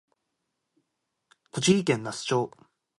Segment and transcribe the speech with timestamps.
[1.51, 2.49] 栃木県那須町